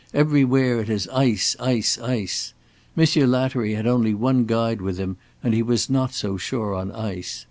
[0.15, 2.55] Everywhere it is ice, ice, ice.
[2.95, 6.91] Monsieur Lattery had only one guide with him and he was not so sure on
[6.91, 7.39] ice.